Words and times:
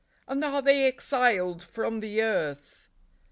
And 0.27 0.43
are 0.43 0.63
they 0.63 0.87
exiled 0.87 1.63
from 1.63 1.99
the 1.99 2.23
earth 2.23 2.87